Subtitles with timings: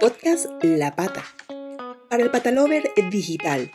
[0.00, 1.22] Podcast La Pata.
[2.08, 3.70] Para el Patalover Digital.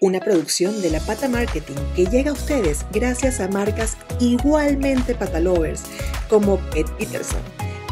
[0.00, 5.82] Una producción de La Pata Marketing que llega a ustedes gracias a marcas igualmente patalovers
[6.28, 7.40] como Pet Peterson,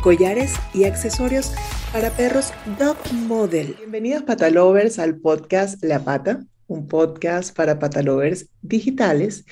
[0.04, 1.52] collares y accesorios
[1.92, 3.74] para perros Dog Model.
[3.78, 9.46] Bienvenidos patalovers al podcast La Pata, un podcast para patalovers digitales.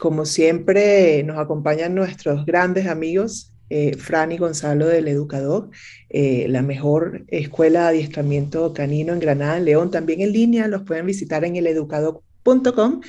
[0.00, 5.70] Como siempre nos acompañan nuestros grandes amigos eh, Fran y Gonzalo del Educador,
[6.08, 11.06] eh, la mejor escuela de adiestramiento canino en Granada, León, también en línea, los pueden
[11.06, 13.00] visitar en eleducador.com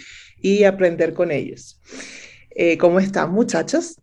[0.42, 1.80] y aprender con ellos.
[2.52, 4.00] Eh, ¿Cómo están muchachos?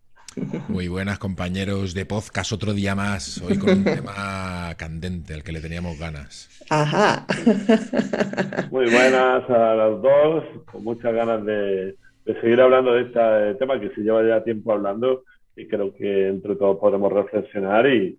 [0.68, 5.52] Muy buenas compañeros de podcast, otro día más, hoy con un tema candente al que
[5.52, 6.50] le teníamos ganas.
[6.68, 7.26] Ajá.
[8.70, 11.96] Muy buenas a los dos, con muchas ganas de,
[12.40, 15.24] seguir hablando de este tema que se lleva ya tiempo hablando
[15.56, 18.18] y creo que entre todos podemos reflexionar y,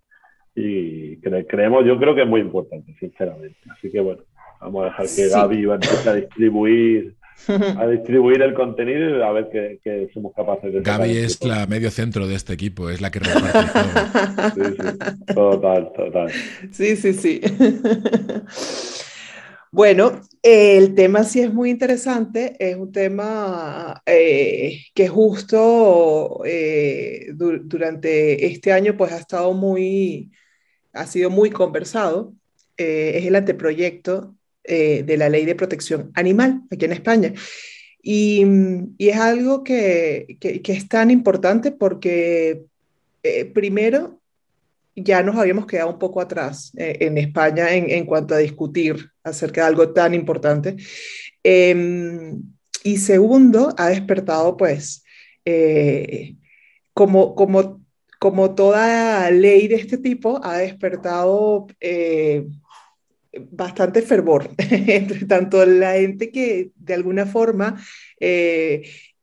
[0.55, 3.57] y creemos, yo creo que es muy importante, sinceramente.
[3.70, 4.24] Así que bueno,
[4.60, 7.16] vamos a dejar que Gaby va a a distribuir
[7.77, 10.84] a distribuir el contenido y a ver qué, somos capaces de hacer.
[10.84, 15.91] Gaby es la medio centro de este equipo, es la que reparte Sí, sí, total,
[15.96, 16.32] total.
[16.72, 17.41] Sí, sí, sí.
[19.70, 28.46] Bueno, el tema sí es muy interesante, es un tema eh, que justo eh, durante
[28.46, 30.32] este año pues ha estado muy,
[30.94, 32.34] ha sido muy conversado,
[32.77, 37.34] eh, es el anteproyecto de la ley de protección animal aquí en España.
[38.01, 38.46] Y,
[38.99, 42.66] es algo que, que, es tan importante porque
[43.54, 44.16] primero
[45.03, 49.62] ya nos habíamos quedado un poco atrás eh, en España en, cuanto a discutir acerca
[49.62, 50.76] de algo tan importante.
[51.43, 52.41] Em,
[52.84, 55.04] y segundo, ha despertado, pues,
[55.45, 56.35] eh,
[56.93, 57.81] como, como,
[58.20, 62.48] como toda ley de este tipo, ha despertado eh,
[63.51, 67.79] bastante fervor entre tanto la gente que de alguna forma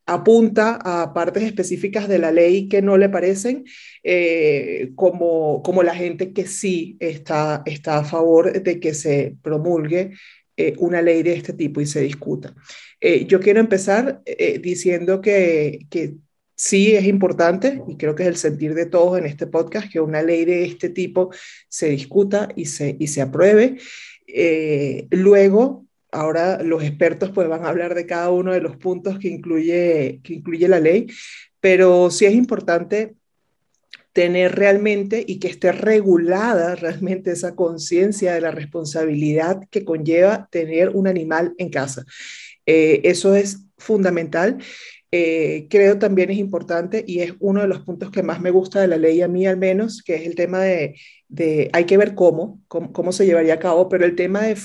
[0.06, 3.64] apunta a partes específicas de la ley que no le parecen,
[4.02, 10.12] eh, como, como la gente que sí está, está a favor de que se promulgue
[10.56, 12.54] eh, una ley de este tipo y se discuta.
[13.00, 14.22] Eh, yo quiero empezar
[14.60, 16.14] diciendo que, que
[16.54, 20.00] sí es importante, y creo que es el sentir de todos en este podcast, que
[20.00, 21.30] una ley de este tipo
[21.68, 23.78] se discuta y se, y se apruebe.
[25.10, 29.28] luego, ahora los expertos pues van a hablar de cada uno de los puntos que
[29.28, 31.06] incluye, que incluye la ley,
[31.60, 33.14] pero sí es importante
[34.12, 40.90] tener realmente y que esté regulada realmente esa conciencia de la responsabilidad que conlleva tener
[40.90, 42.04] un animal en casa.
[42.64, 44.58] Eh, eso es fundamental.
[45.16, 48.80] Eh, creo también es importante y es uno de los puntos que más me gusta
[48.80, 50.96] de la ley, a mí al menos, que es el tema de,
[51.28, 54.56] de hay que ver cómo, cómo, se llevaría a cabo, pero el tema de,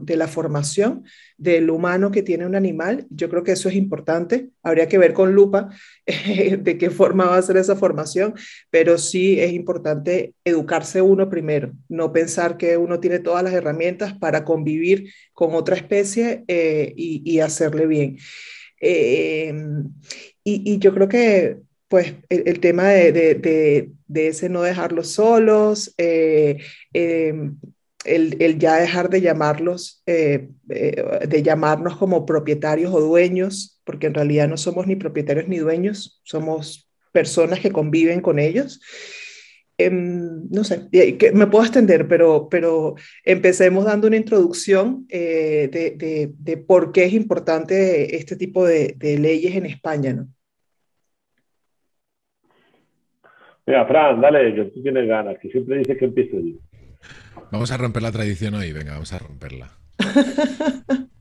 [0.00, 1.04] de la formación
[1.36, 4.48] del humano que tiene un animal, yo creo que eso es importante.
[4.62, 5.68] Habría que ver con lupa
[6.06, 8.32] de qué forma va a ser esa formación,
[8.70, 14.14] pero sí es importante educarse uno primero, no pensar que uno tiene todas las herramientas
[14.14, 18.16] para convivir con otra especie eh, y, y hacerle bien.
[18.80, 19.52] Eh,
[20.44, 21.58] y, yo creo que
[21.88, 26.58] pues el, tema de, de, de, ese no dejarlos solos, eh,
[26.92, 27.58] em,
[28.04, 34.14] el, el, ya dejar de llamarlos, eh, de llamarnos como propietarios o dueños, porque en
[34.14, 38.80] realidad no somos ni propietarios ni dueños, somos personas que conviven con ellos.
[39.80, 40.88] Em, no sé,
[41.34, 47.12] me puedo extender, pero, pero empecemos dando una introducción eh, de, de, por qué es
[47.12, 50.28] importante este tipo de, leyes en España, ¿no?
[53.66, 56.56] Mira, Fran, dale, que tú tienes ganas, que siempre dices que empiezo yo.
[57.52, 59.78] Vamos a romper la tradición hoy, venga, vamos a romperla.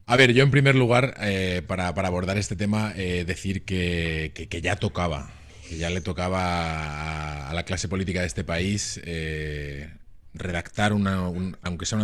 [0.08, 4.32] A ver, yo en primer lugar, eh, para, para, abordar este tema, eh, decir que,
[4.34, 5.30] que, que ya tocaba
[5.68, 9.90] que ya le tocaba a, la clase política de este país eh,
[10.34, 11.32] redactar, una,
[11.62, 12.04] aunque sea un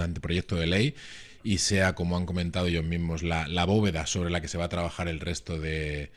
[0.00, 0.94] anteproyecto, de ley,
[1.42, 4.68] y sea, como han comentado ellos mismos, la, bóveda sobre la que se va a
[4.68, 6.12] trabajar el resto de,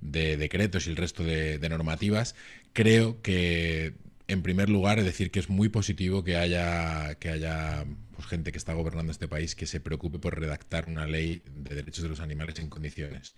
[0.00, 2.34] decretos y el resto de, normativas,
[2.72, 3.94] creo que,
[4.26, 7.84] en primer lugar, es decir que es muy positivo que haya, que haya
[8.14, 11.74] pues, gente que está gobernando este país que se preocupe por redactar una ley de
[11.74, 13.34] derechos de los animales en condiciones.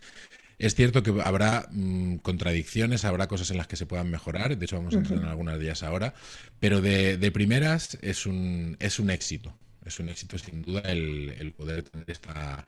[0.58, 4.64] Es cierto que habrá mm, contradicciones, habrá cosas en las que se puedan mejorar, de
[4.64, 6.14] hecho vamos a entrar en algunas días ahora,
[6.60, 11.82] pero de, primeras es un, es un éxito, es un éxito sin duda el, poder
[11.82, 12.66] tener esta,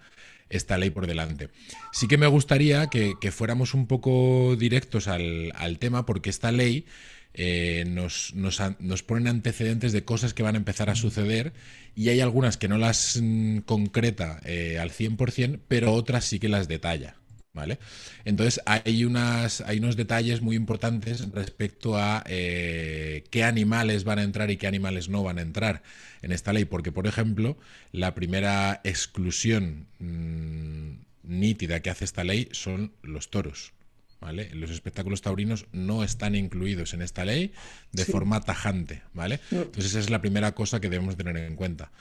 [0.48, 1.50] esta ley por delante.
[1.92, 6.86] Sí que me gustaría que, fuéramos un poco directos al, tema porque esta ley
[7.34, 11.52] eh, nos, nos, ponen antecedentes de cosas que van a empezar a suceder
[11.94, 16.48] y hay algunas que no las mm, concreta eh, al 100%, pero otras sí que
[16.48, 17.16] las detalla.
[17.54, 17.78] ¿Vale?
[18.24, 24.24] Entonces hay, unas, hay unos detalles muy importantes respecto a eh, qué animales van a
[24.24, 25.82] entrar y qué animales no van a entrar
[26.22, 27.56] en esta ley, porque por ejemplo
[27.92, 33.72] la primera exclusión mm, nítida que hace esta ley son los toros.
[34.20, 34.48] ¿Vale?
[34.54, 37.52] Los espectáculos taurinos no están incluidos en esta ley
[37.92, 39.38] de forma tajante, ¿vale?
[39.50, 41.92] Entonces esa es la primera cosa que debemos tener en cuenta.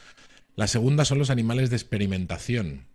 [0.55, 2.85] La segunda son los animales de experimentación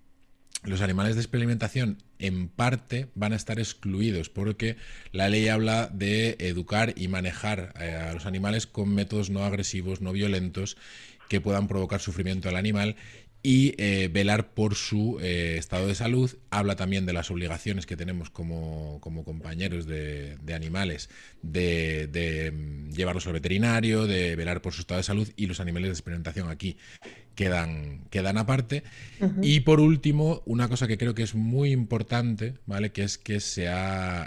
[0.64, 4.76] los animales de experimentación en parte van a estar excluidos porque
[5.12, 10.00] la ley habla de educar y manejar eh, a los animales con métodos no agresivos,
[10.00, 10.76] no violentos,
[11.28, 12.96] que puedan provocar sufrimiento al animal
[13.42, 16.36] y eh, velar por su eh, estado de salud.
[16.50, 21.08] Habla también de las obligaciones que tenemos como, compañeros de, animales
[21.42, 25.88] de, mm, llevarlos al veterinario, de velar por su estado de salud y los animales
[25.88, 26.76] de experimentación aquí
[27.34, 28.82] quedan, quedan aparte.
[29.40, 32.90] Y por último, una cosa que creo que es muy importante, ¿vale?
[32.90, 33.68] que es que se,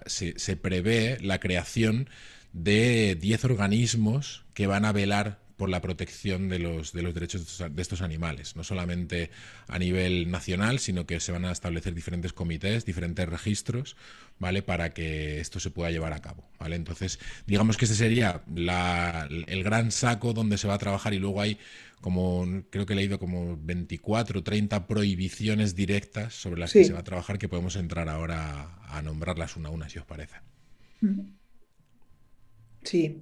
[0.06, 2.10] se, se prevé la creación
[2.54, 7.64] de 10 organismos que van a velar por la protección de los, de los derechos
[7.70, 9.30] de estos animales, no solamente
[9.68, 13.96] a nivel nacional, sino que se van a establecer diferentes comités, diferentes registros,
[14.40, 14.64] ¿vale?
[14.64, 16.76] Para que esto se pueda llevar a cabo, ¿vale?
[16.78, 21.40] Entonces, digamos que ese sería el gran saco donde se va a trabajar y luego
[21.42, 21.60] hay
[22.02, 26.94] como, creo que he leído como 24 o 30 prohibiciones directas sobre las que se
[26.94, 30.38] va a trabajar que podemos entrar ahora a nombrarlas una a una, si os parece.
[32.84, 33.22] Sí.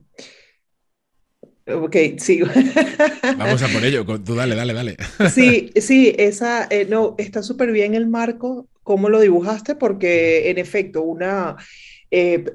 [1.76, 2.48] Ok, sigo.
[3.38, 4.98] Vamos a por ello, tú dale, dale, dale.
[5.32, 10.58] Sí, sí, esa, eh, no, está súper bien el marco, cómo lo dibujaste, porque en
[10.58, 11.56] efecto, una,
[12.12, 12.46] eh,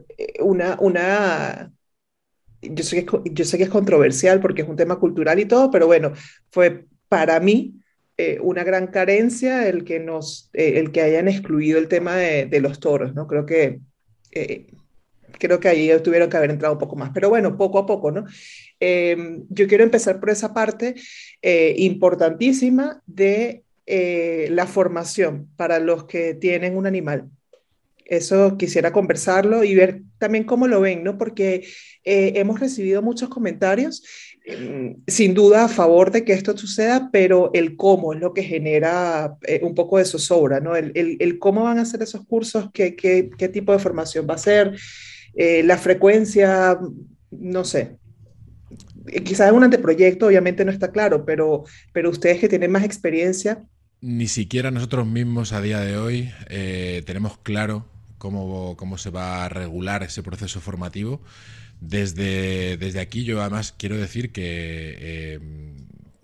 [0.40, 1.72] una, una,
[2.62, 5.70] yo sé, que, yo sé que es controversial porque es un tema cultural y todo,
[5.70, 6.12] pero bueno,
[6.50, 7.74] fue para mí
[8.16, 12.60] eh, una gran carencia el que nos, el que hayan excluido el tema de, de
[12.60, 13.26] los toros, ¿no?
[13.26, 13.80] Creo que
[15.38, 18.10] creo que ahí tuvieron que haber entrado un poco más, pero bueno, poco a poco,
[18.10, 18.24] ¿no?
[18.80, 20.94] Em, yo quiero empezar por esa parte
[21.42, 27.30] eh, importantísima de eh, la formación para los que tienen un animal.
[28.04, 31.16] Eso quisiera conversarlo y ver también cómo lo ven, ¿no?
[31.16, 31.66] Porque
[32.04, 34.02] eh, hemos recibido muchos comentarios,
[34.44, 38.42] em, sin duda a favor de que esto suceda, pero el cómo es lo que
[38.42, 40.76] genera un poco de zozobra, ¿no?
[40.76, 42.90] El, cómo van a ser esos cursos, qué,
[43.50, 44.76] tipo de formación va a ser,
[45.34, 46.78] la frecuencia,
[47.30, 48.03] no sé, eh,
[49.24, 53.64] quizás en un anteproyecto obviamente no está claro, pero, pero ustedes que tienen más experiencia.
[54.00, 57.86] Ni siquiera nosotros mismos a día de hoy eh, tenemos claro
[58.18, 61.22] cómo, cómo se va a regular ese proceso formativo.
[61.80, 65.40] Desde, desde aquí yo además quiero decir que eh,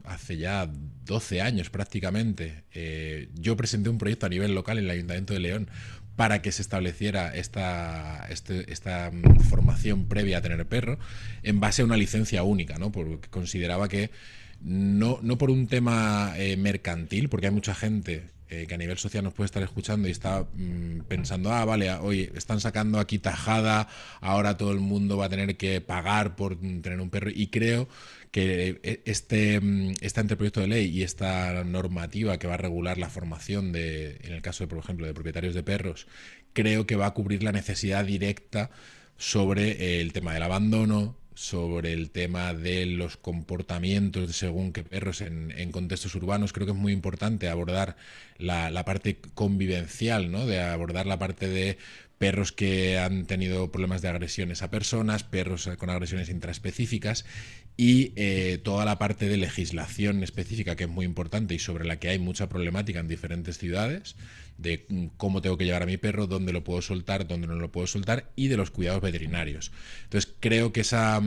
[0.04, 0.70] hace ya
[1.04, 2.64] 12 años prácticamente
[3.34, 5.70] yo presenté un proyecto a nivel local en el Ayuntamiento de León
[6.20, 10.98] para que se estableciera esta, este, esta mm, formación previa a tener perro
[11.42, 12.92] en base a una licencia única, ¿no?
[12.92, 14.10] Porque consideraba que
[14.60, 18.98] no, no por un tema eh, mercantil, porque hay mucha gente eh, que a nivel
[18.98, 23.20] social nos puede estar escuchando y está mm, pensando, ah, vale, hoy están sacando aquí
[23.20, 23.86] tajada,
[24.20, 27.30] ahora todo el mundo va a tener que pagar por tener un perro.
[27.32, 27.88] Y creo
[28.32, 32.98] que eh, este, mm, este anteproyecto de ley y esta normativa que va a regular
[32.98, 36.08] la formación de, en el caso de, por ejemplo, de propietarios de perros,
[36.52, 38.70] creo que va a cubrir la necesidad directa
[39.16, 45.70] sobre el tema del abandono, sobre el tema de los comportamientos según qué perros en,
[45.72, 46.52] contextos urbanos.
[46.52, 47.96] Creo que es muy importante abordar
[48.38, 50.46] la, la, parte convivencial, ¿no?
[50.46, 51.78] de abordar la parte de
[52.18, 57.24] perros que han tenido problemas de agresiones a personas, perros con agresiones intraespecíficas
[57.80, 61.98] y eh, toda la parte de legislación específica que es muy importante y sobre la
[61.98, 64.16] que hay mucha problemática en diferentes ciudades,
[64.58, 64.84] de
[65.16, 67.86] cómo tengo que llevar a mi perro, dónde lo puedo soltar, dónde no lo puedo
[67.86, 69.72] soltar y de los cuidados veterinarios.
[70.02, 71.22] Entonces creo que esa,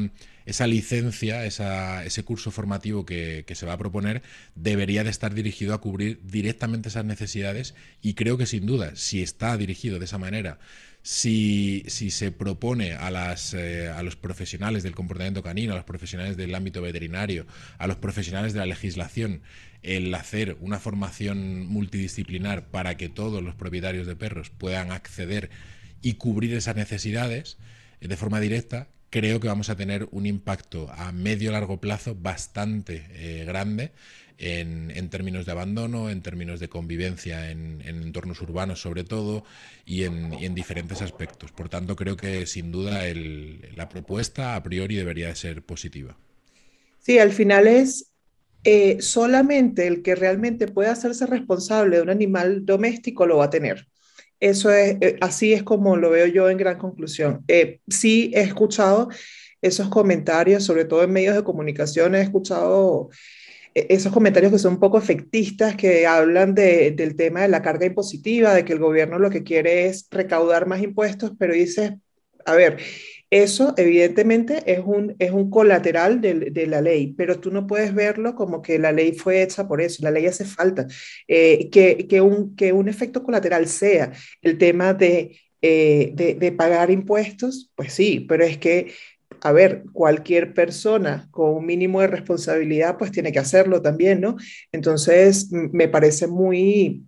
[0.46, 4.22] esa licencia, ese curso formativo que, que, se va a proponer
[4.54, 9.24] debería de estar dirigido a cubrir directamente esas necesidades y creo que sin duda, si
[9.24, 10.60] está dirigido de esa manera,
[11.04, 15.86] si, si se propone a, las, eh, a los profesionales del comportamiento canino, a los
[15.86, 17.46] profesionales del ámbito veterinario,
[17.78, 19.42] a los profesionales de la legislación,
[19.84, 25.50] el hacer una formación multidisciplinar para que todos los propietarios de perros puedan acceder
[26.02, 27.58] y cubrir esas necesidades
[28.00, 32.16] eh, de forma directa, creo que vamos a tener un impacto a medio largo plazo
[32.16, 33.92] bastante eh, grande
[34.38, 39.44] en, términos de abandono, en términos de convivencia en, entornos urbanos sobre todo
[39.86, 41.52] y en, diferentes aspectos.
[41.52, 43.02] Por tanto, creo que sin duda
[43.75, 46.18] la propuesta a priori debería de ser positiva.
[47.00, 48.12] Sí, al final es
[48.63, 53.50] eh, solamente el que realmente pueda hacerse responsable de un animal doméstico lo va a
[53.50, 53.88] tener.
[54.40, 57.44] Eso es, eh, así es como lo veo yo en gran conclusión.
[57.48, 59.10] Eh, sí he escuchado
[59.62, 63.10] esos comentarios, sobre todo en medios de comunicación, he escuchado
[63.74, 68.53] esos comentarios que son un poco efectistas, que hablan del tema de la carga impositiva,
[68.53, 71.94] de que el gobierno lo que quiere es recaudar más impuestos, pero dices,
[72.46, 72.77] a ver,
[73.30, 78.36] eso evidentemente es un, es un colateral de, la ley, pero tú no puedes verlo
[78.36, 80.86] como que la ley fue hecha por eso, la ley hace falta.
[81.27, 84.12] Eh, que, que, un, que un efecto colateral sea
[84.44, 88.94] el tema de, eh, de, de pagar impuestos, pues sí, pero es que
[89.44, 94.38] a ver, cualquier persona con un mínimo de responsabilidad, pues tiene que hacerlo también, ¿no?
[94.72, 97.04] Entonces, me parece muy,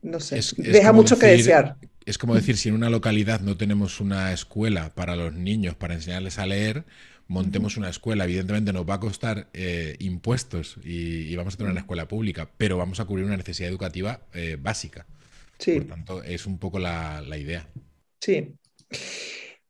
[0.00, 1.76] no sé, deja mucho que desear.
[2.06, 5.92] Es como decir, si en una localidad no tenemos una escuela para los niños, para
[5.92, 6.86] enseñarles a leer,
[7.26, 8.24] montemos una escuela.
[8.24, 12.78] Evidentemente nos va a costar eh, impuestos y, vamos a tener una escuela pública, pero
[12.78, 15.04] vamos a cubrir una necesidad educativa eh, básica.
[15.58, 15.80] Sí.
[15.80, 17.68] Por tanto, es un poco la, la idea.
[18.20, 18.54] Sí.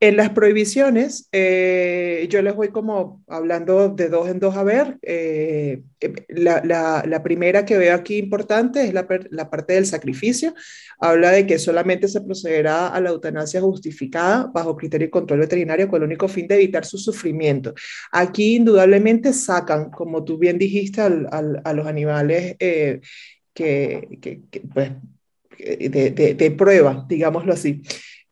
[0.00, 4.97] En las prohibiciones, eh, yo les voy como hablando de dos en dos a ver.
[5.02, 5.83] Eh,
[6.28, 9.09] la, primera que veo aquí importante es la,
[9.50, 10.55] parte del sacrificio.
[11.00, 15.88] Habla de que solamente se procederá a la eutanasia justificada bajo criterio y control veterinario
[15.88, 17.75] con el único fin de evitar su sufrimiento.
[18.12, 23.00] Aquí indudablemente sacan, como tú bien dijiste, a los animales eh,
[23.52, 24.93] que, pues,
[25.59, 27.83] de, de prueba, digámoslo así.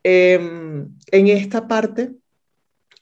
[0.08, 2.12] Em, en esta parte,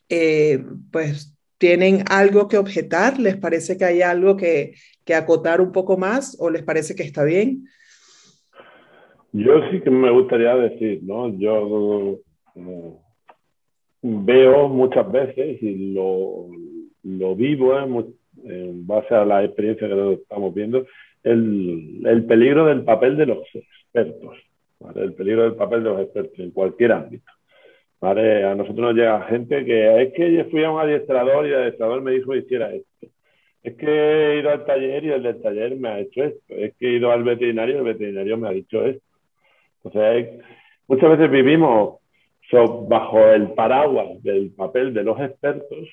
[0.08, 4.72] eh, pues tienen algo que objetar, les parece que hay algo que,
[5.14, 7.66] acotar un poco más o les parece que está bien.
[9.32, 11.28] Yo sí que me gustaría decir, ¿no?
[11.38, 12.20] Yo
[14.00, 16.48] veo muchas veces y lo,
[17.36, 20.86] vivo en, base a la experiencia que estamos viendo,
[21.22, 24.38] el peligro del papel de los expertos.
[24.94, 27.30] El peligro del papel de los expertos en cualquier ámbito.
[28.00, 28.44] ¿vale?
[28.44, 31.56] A nosotros nos llega gente que es que yo fui a un adiestrador y el
[31.56, 33.06] adiestrador me dijo que hiciera esto.
[33.62, 36.54] Es que he ido al taller y el del taller me ha hecho esto.
[36.54, 39.02] Es que he ido al veterinario y el veterinario me ha dicho esto.
[39.84, 40.12] O sea,
[40.86, 41.98] muchas veces vivimos
[42.88, 45.88] bajo el paraguas del papel de los expertos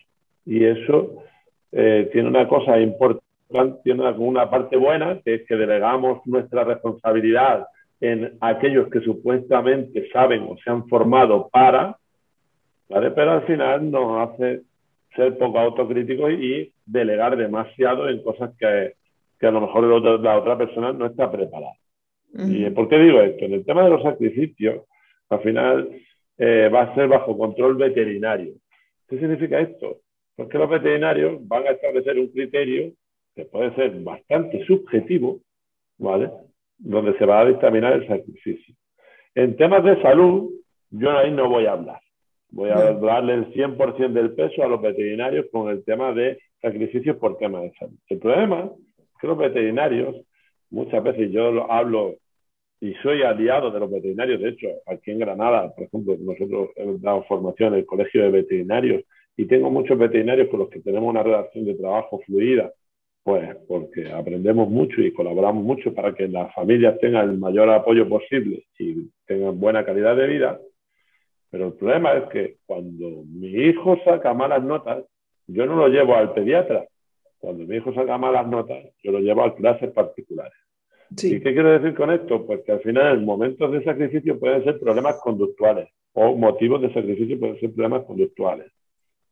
[0.45, 1.23] y eso
[1.71, 7.65] eh, tiene una cosa importante, tiene una parte buena, que es que delegamos nuestra responsabilidad
[8.01, 11.97] en aquellos que supuestamente saben o se han formado para,
[12.89, 13.11] ¿vale?
[13.11, 14.61] pero al final nos hace
[15.15, 18.93] ser poco autocríticos y delegar demasiado en cosas que,
[19.39, 19.83] que a lo mejor
[20.19, 21.73] la otra persona no está preparada.
[22.33, 23.45] ¿Y por qué digo esto?
[23.45, 24.85] En el tema de los sacrificios,
[25.29, 25.89] al final
[26.37, 28.53] eh, va a ser bajo control veterinario.
[29.07, 29.97] ¿Qué significa esto?
[30.35, 32.93] Porque los veterinarios van a establecer un criterio
[33.35, 35.41] que puede ser bastante subjetivo,
[35.97, 36.31] ¿vale?
[36.81, 38.75] Donde se va a dictaminar el sacrificio.
[39.35, 40.51] En temas de salud,
[40.89, 42.01] yo ahí no voy a hablar.
[42.49, 47.15] Voy a darle el 100% del peso a los veterinarios con el tema de sacrificios
[47.17, 47.95] por tema de salud.
[48.09, 50.17] El problema es que los veterinarios,
[50.69, 52.15] muchas veces yo lo hablo
[52.81, 57.01] y soy aliado de los veterinarios, de hecho, aquí en Granada, por ejemplo, nosotros hemos
[57.01, 59.03] dado formación en el Colegio de Veterinarios
[59.37, 62.73] y tengo muchos veterinarios con los que tenemos una relación de trabajo fluida
[63.23, 68.07] pues porque aprendemos mucho y colaboramos mucho para que las familias tengan el mayor apoyo
[68.09, 70.59] posible y tengan buena calidad de vida.
[71.51, 75.03] Pero el problema es que cuando mi hijo saca malas notas,
[75.47, 76.85] yo no lo llevo al pediatra.
[77.37, 80.53] Cuando mi hijo saca malas notas, yo lo llevo a clases particulares.
[81.11, 82.45] ¿Y qué quiero decir con esto?
[82.45, 86.93] Pues que al final, en momentos de sacrificio pueden ser problemas conductuales o motivos de
[86.93, 88.71] sacrificio pueden ser problemas conductuales.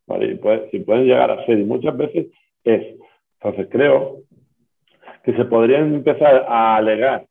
[0.07, 0.39] ¿vale?
[0.71, 2.27] Y, y pueden llegar a ser, y muchas veces
[2.63, 2.97] es
[3.41, 4.23] entonces creo
[5.23, 7.25] que se podrían empezar a alegar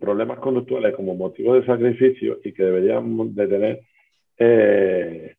[0.00, 3.80] problemas conductuales como motivo de sacrificio y que deberíamos de tener
[4.38, 5.34] eh,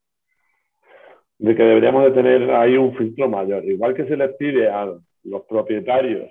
[1.39, 3.63] de que deberíamos de tener ahí un filtro mayor.
[3.63, 6.29] Igual que se les pide a los propietarios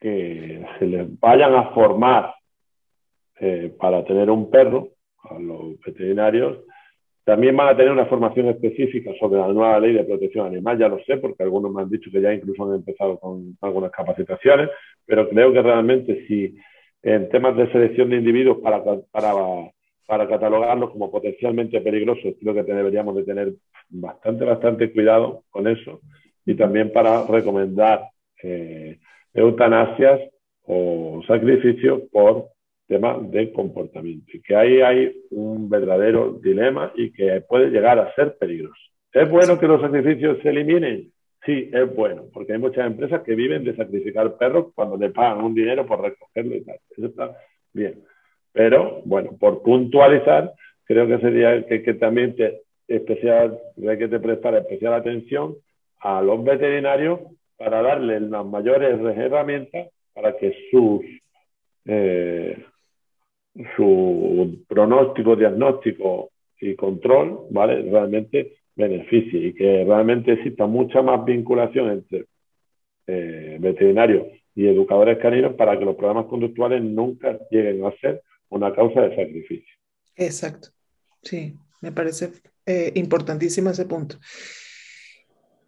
[0.00, 2.34] que se les vayan a formar
[3.40, 4.90] eh, para tener un perro,
[5.22, 6.58] a los veterinarios,
[7.28, 10.88] también van a tener una formación específica sobre la nueva ley de protección animal, ya
[10.88, 14.70] lo sé, porque algunos me han dicho que ya incluso han empezado con algunas capacitaciones,
[15.04, 16.56] pero creo que realmente si
[17.02, 18.82] en temas de selección de individuos para,
[19.12, 23.52] para catalogarlos como potencialmente peligrosos, creo que deberíamos de tener
[23.90, 26.00] bastante, bastante cuidado con eso
[26.46, 28.04] y también para recomendar
[28.42, 29.00] eh,
[29.34, 30.18] eutanasias
[30.64, 32.46] o sacrificios por
[32.88, 34.26] temas de comportamiento.
[34.32, 38.80] Y que ahí hay un verdadero dilema y que puede llegar a ser peligroso.
[39.12, 41.12] ¿Es bueno que los sacrificios se eliminen?
[41.44, 45.44] Sí, es bueno, porque hay muchas empresas que viven de sacrificar perros cuando le pagan
[45.44, 46.78] un dinero por recogerlo y tal.
[46.96, 47.36] Eso está
[47.72, 48.02] bien.
[48.52, 50.52] Pero, bueno, por puntualizar,
[50.84, 55.56] creo que sería que, que también te, especial, que te prestar especial atención
[56.00, 57.20] a los veterinarios
[57.56, 61.02] para darles las mayores herramientas para que sus
[61.84, 62.64] eh,
[63.76, 67.82] su pronóstico, diagnóstico y control, ¿vale?
[67.82, 72.26] Realmente beneficie y que realmente exista mucha más vinculación entre
[73.06, 78.74] eh, veterinarios y educadores caninos para que los problemas conductuales nunca lleguen a ser una
[78.74, 79.74] causa de sacrificio.
[80.16, 80.68] Exacto,
[81.22, 82.30] sí, me parece
[82.66, 84.16] eh, importantísimo ese punto.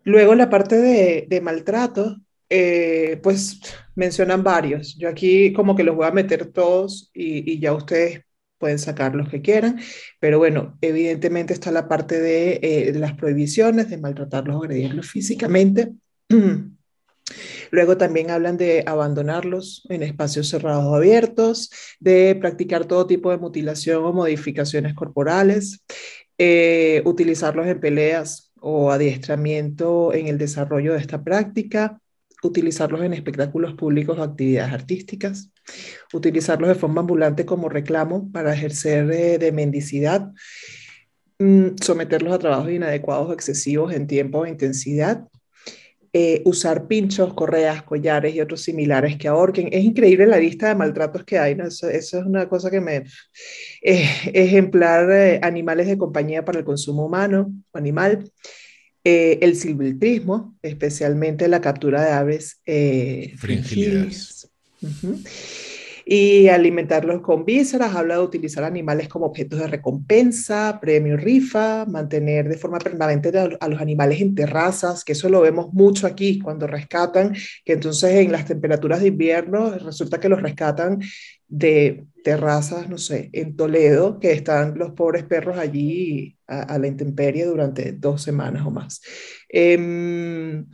[0.04, 2.16] Luego la parte de, de maltrato,
[2.50, 3.60] eh, pues
[3.94, 4.96] mencionan varios.
[4.98, 8.22] Yo aquí como que los voy a meter todos y, y, ya ustedes
[8.58, 9.80] pueden sacar los que quieran,
[10.20, 15.92] pero bueno, evidentemente está la parte de, eh, las prohibiciones, de maltratarlos o agredirlos físicamente.
[17.70, 23.38] Luego también hablan de abandonarlos en espacios cerrados o abiertos, de practicar todo tipo de
[23.38, 25.84] mutilación o modificaciones corporales,
[26.36, 31.99] eh, utilizarlos en peleas o adiestramiento en el desarrollo de esta práctica,
[32.42, 35.50] utilizarlos en espectáculos públicos o actividades artísticas,
[36.12, 40.30] utilizarlos de forma ambulante como reclamo para ejercer eh, de mendicidad,
[41.38, 45.26] mm, someterlos a trabajos inadecuados o excesivos en tiempo o intensidad,
[46.12, 49.68] eh, usar pinchos, correas, collares y otros similares que ahorquen.
[49.70, 53.04] Es increíble la lista de maltratos que hay, eso es una cosa que me...
[53.82, 58.24] Eh, ejemplar eh, animales de compañía para el consumo humano o animal.
[59.02, 64.50] Eh, el silvestrismo, especialmente la captura de aves eh, fringílidas.
[64.82, 65.24] Uh -huh
[66.12, 72.48] y alimentarlos con vísceras, habla de utilizar animales como objetos de recompensa, premio, rifa, mantener
[72.48, 76.66] de forma permanente a los animales en terrazas, que eso lo vemos mucho aquí cuando
[76.66, 80.98] rescatan, que entonces en las temperaturas de invierno resulta que los rescatan
[81.50, 87.44] de terrazas, no sé, en Toledo, que están los pobres perros allí a, la intemperie
[87.44, 89.02] durante dos semanas o más.
[89.48, 90.64] Eh,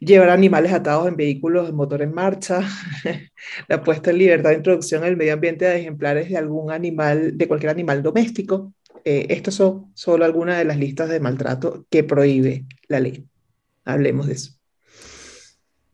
[0.00, 2.60] llevar animales atados en vehículos de motor en marcha,
[3.68, 7.48] la puesta en libertad de introducción al medio ambiente de ejemplares de algún animal, de
[7.48, 8.74] cualquier animal doméstico.
[9.04, 13.26] Eh, estas son solo algunas de las listas de maltrato que prohíbe la ley.
[13.84, 14.52] Hablemos de eso.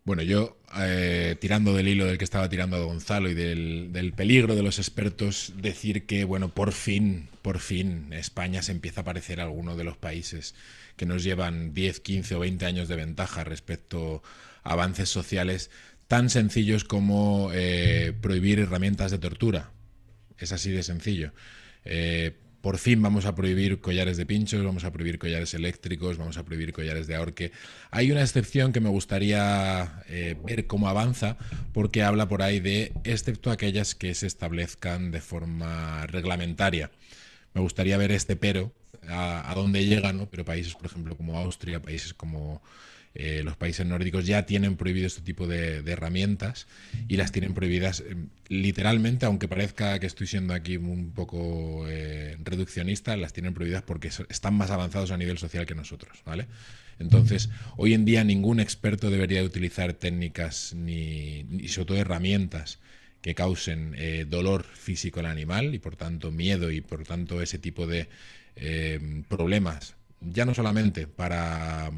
[0.04, 4.54] Bueno, yo eh, tirando del hilo del que estaba tirando Gonzalo y del, del, peligro
[4.54, 9.40] de los expertos, decir que, bueno, por fin, por fin, España se empieza a parecer
[9.40, 10.54] a alguno de los países
[10.96, 14.22] que nos llevan 10, 15 o 20 años de ventaja respecto
[14.62, 15.70] a avances sociales
[16.09, 19.70] tan sencillos como eh, prohibir herramientas de tortura.
[20.38, 21.33] Es así de sencillo.
[21.85, 26.36] Eh, por fin vamos a prohibir collares de pinchos, vamos a prohibir collares eléctricos, vamos
[26.36, 27.52] a prohibir collares de ahorque.
[27.90, 31.36] Hay una excepción que me gustaría eh, ver cómo avanza,
[31.72, 36.90] porque habla por ahí de, excepto aquellas que se establezcan de forma reglamentaria.
[37.54, 38.72] Me gustaría ver este pero,
[39.08, 40.26] a, a dónde llegan, ¿no?
[40.26, 42.62] pero países, por ejemplo, como Austria, países como
[43.12, 46.68] eh, los países nórdicos ya tienen prohibido este tipo de, herramientas
[47.08, 48.14] y las tienen prohibidas eh,
[48.46, 54.08] literalmente, aunque parezca que estoy siendo aquí un poco eh, reduccionista, las tienen prohibidas porque
[54.28, 56.46] están más avanzados a nivel social que nosotros, ¿vale?
[57.00, 62.78] Entonces, hoy en día ningún experto debería utilizar técnicas ni, ni sobre todo herramientas
[63.22, 63.96] que causen
[64.28, 68.08] dolor físico al animal y por tanto miedo y por tanto ese tipo de
[69.28, 71.90] problemas, ya no solamente para,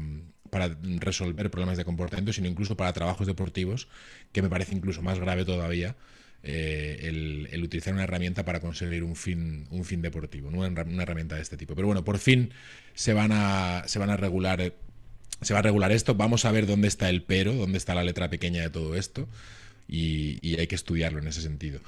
[0.53, 3.87] para resolver problemas de comportamiento, sino incluso para trabajos deportivos,
[4.31, 5.95] que me parece incluso más grave todavía
[6.43, 10.59] eh, el, utilizar una herramienta para conseguir un fin, un fin deportivo, ¿no?
[10.59, 11.73] una, herramienta de este tipo.
[11.75, 12.51] Pero bueno, por fin
[12.93, 14.73] se van a, se van a regular.
[15.41, 18.03] Se va a regular esto, vamos a ver dónde está el pero, dónde está la
[18.03, 19.27] letra pequeña de todo esto,
[19.89, 21.81] y hay que estudiarlo en ese sentido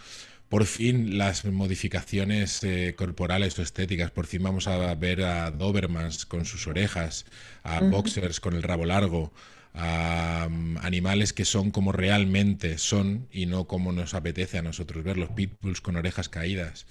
[0.50, 6.26] por fin las modificaciones eh, corporales o estéticas, por fin vamos a ver a Dobermans
[6.26, 7.26] con sus orejas,
[7.64, 7.90] a uh -huh.
[7.90, 9.34] boxers con el rabo largo,
[9.74, 15.04] a um, animales que son como realmente son y no como nos apetece a nosotros
[15.04, 16.86] ver, los pitbulls con orejas caídas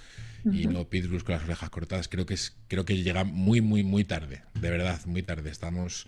[0.44, 0.60] uh -huh.
[0.60, 2.08] y no pitbulls con las orejas cortadas.
[2.08, 5.50] Creo que, es, creo que llega muy, muy, muy tarde, de verdad, muy tarde.
[5.50, 6.06] Estamos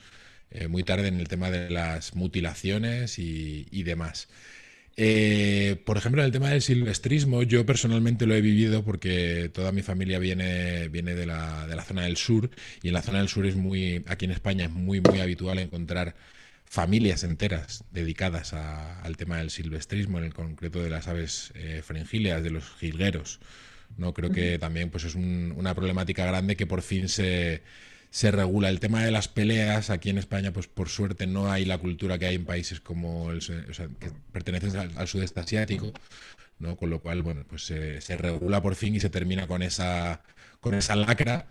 [0.51, 4.29] eh, muy tarde en el tema de las mutilaciones y, y demás.
[4.99, 9.71] Eh, por ejemplo, en el tema del silvestrismo, yo personalmente lo he vivido porque toda
[9.73, 12.51] mi familia viene, viene de, la, de la zona del sur
[12.83, 15.59] y en la zona del sur es muy, aquí en España es muy, muy habitual
[15.59, 16.15] encontrar
[16.65, 22.43] familias enteras dedicadas al tema del silvestrismo, en el concreto de las aves eh, fringíleas,
[22.43, 23.41] de los jilgueros.
[23.99, 24.15] ¿no?
[24.15, 27.63] Creo que también pues, es una problemática grande que por fin se,
[28.17, 28.71] se regula.
[28.71, 32.19] El tema de las peleas, aquí en España, pues por suerte no hay la cultura
[32.19, 33.41] que hay en países como el,
[34.01, 35.93] que pertenecen al, sudeste asiático,
[36.59, 36.77] ¿no?
[36.77, 40.23] Con lo cual, bueno, pues se, regula por fin y se termina con esa,
[40.61, 41.49] con esa lacra.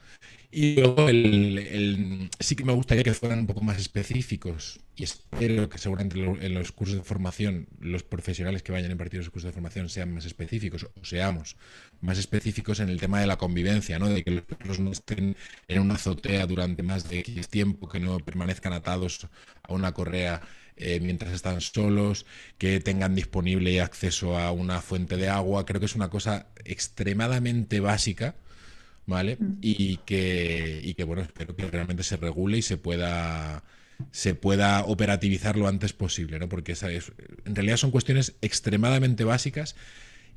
[0.52, 5.68] Y luego el, sí que me gustaría que fueran un poco más específicos y espero
[5.68, 9.50] que seguramente en los cursos de formación los profesionales que vayan a impartir los cursos
[9.50, 11.58] de formación sean más específicos o seamos
[12.00, 14.08] más específicos en el tema de la convivencia, ¿no?
[14.08, 15.36] de que los perros no estén
[15.68, 19.28] en una azotea durante más de X tiempo, que no permanezcan atados
[19.64, 20.42] a una correa
[20.78, 22.26] eh, mientras están solos,
[22.58, 25.66] que tengan disponible acceso a una fuente de agua.
[25.66, 28.36] Creo que es una cosa extremadamente básica.
[29.08, 29.38] ¿Vale?
[29.40, 29.58] Mm.
[29.62, 33.64] Y que, y que, bueno, espero que realmente se regule y se pueda,
[34.12, 36.50] se pueda operativizar lo antes posible, ¿no?
[36.50, 37.12] Porque esa es,
[37.46, 39.76] en realidad son cuestiones extremadamente básicas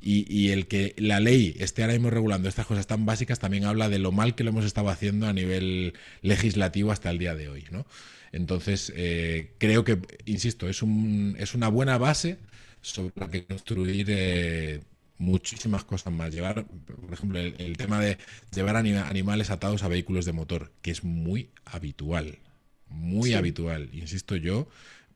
[0.01, 3.89] y, el que la ley esté ahora mismo regulando estas cosas tan básicas también habla
[3.89, 7.49] de lo mal que lo hemos estado haciendo a nivel legislativo hasta el día de
[7.49, 7.65] hoy.
[7.69, 7.85] ¿no?
[8.31, 12.37] Entonces, eh, creo que, insisto, es, un, es una buena base
[12.81, 14.79] sobre la que construir eh,
[15.19, 16.33] muchísimas cosas más.
[16.33, 18.17] Llevar, por ejemplo, el, tema de
[18.53, 22.39] llevar animales atados a vehículos de motor, que es muy habitual,
[22.87, 23.89] muy habitual.
[23.93, 24.67] Insisto yo,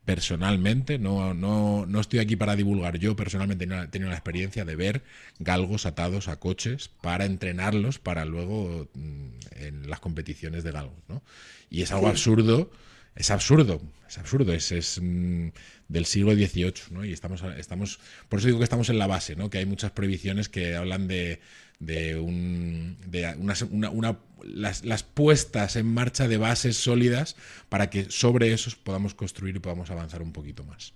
[0.05, 4.75] personalmente, no, no, no, estoy aquí para divulgar, yo personalmente he tenido la experiencia de
[4.75, 5.03] ver
[5.39, 11.23] galgos atados a coches para entrenarlos para luego mm, en las competiciones de galgos, ¿no?
[11.69, 12.69] Y es algo absurdo,
[13.15, 15.49] es absurdo, es absurdo, es, es mm,
[15.87, 17.05] del siglo XVIII, ¿no?
[17.05, 17.99] Y estamos, estamos,
[18.29, 19.49] por eso digo que estamos en la base, ¿no?
[19.49, 21.39] Que hay muchas prohibiciones que hablan de,
[21.79, 27.35] de, un, de una, las, puestas en marcha de bases sólidas
[27.69, 30.93] para que sobre esos podamos construir y podamos avanzar un poquito más.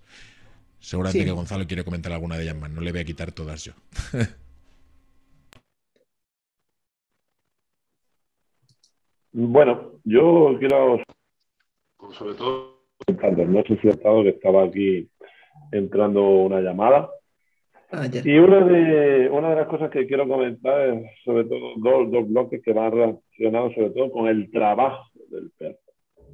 [0.80, 3.63] Seguramente que Gonzalo quiere comentar alguna de ellas más, no le voy a quitar todas
[3.63, 3.73] yo.
[9.32, 11.01] bueno, yo quiero,
[12.12, 15.10] sobre todo, no sé si estado que estaba aquí
[15.72, 17.10] entrando una llamada
[17.89, 22.12] Ah, y una de, una de las cosas que quiero comentar es sobre todo dos,
[22.12, 25.78] dos bloques que van relacionados sobre todo con el trabajo del perro.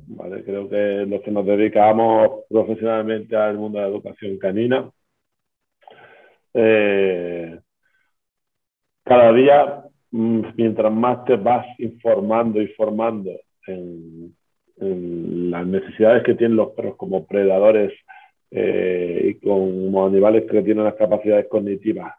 [0.08, 0.44] ¿vale?
[0.44, 4.90] Creo que los que nos dedicamos profesionalmente al mundo de la educación canina,
[6.56, 7.60] eh,
[9.04, 13.30] cada día, mm, mientras más te vas informando y formando
[13.68, 14.36] en, en
[14.78, 17.94] las necesidades que tienen los perros como predadores
[18.52, 22.14] eh, y con animales que tienen las capacidades cognitivas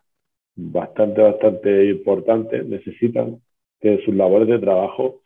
[0.56, 3.40] bastante, bastante importantes, necesitan
[3.80, 5.22] que sus labores de trabajo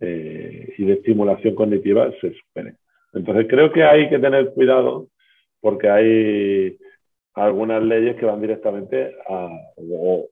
[0.00, 2.76] eh, y de estimulación cognitiva se superen.
[3.12, 5.08] Entonces creo que hay que tener cuidado
[5.60, 6.78] porque hay
[7.34, 10.28] algunas leyes que van directamente a, o,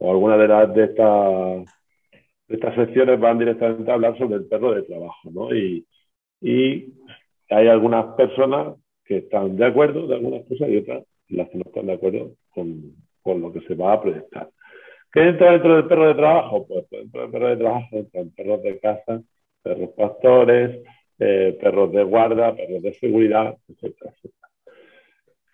[0.00, 1.79] algunas de, las, de, estas,
[2.50, 5.54] estas secciones van directamente a hablar sobre el perro de trabajo, ¿no?
[5.54, 5.86] Y,
[6.40, 6.92] y
[7.48, 11.64] hay algunas personas que están de acuerdo de algunas cosas y otras las que no
[11.66, 14.50] están de acuerdo con, con lo que se va a proyectar.
[15.12, 16.66] ¿Qué entra dentro del perro de trabajo?
[16.66, 19.22] Pues dentro del perro de trabajo entran perros de caza,
[19.62, 20.82] perros pastores,
[21.18, 24.48] eh, perros de guarda, perros de seguridad, etcétera, etcétera.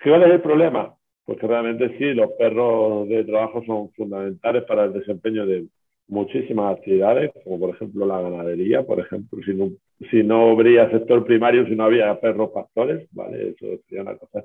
[0.02, 0.94] ¿Cuál es el problema?
[1.24, 5.66] Pues que realmente sí, los perros de trabajo son fundamentales para el desempeño de
[6.08, 9.70] muchísimas actividades, como por ejemplo la ganadería, por ejemplo, si no
[10.10, 13.50] si no habría sector primario, si no había perros pastores, ¿vale?
[13.50, 14.44] Eso sería una cosa